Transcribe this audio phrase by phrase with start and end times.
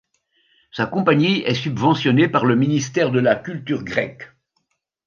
[0.71, 4.31] Sa compagnie est subventionnée par le Ministère de la Culture grecque.